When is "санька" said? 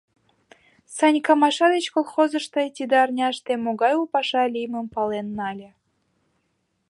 0.95-1.33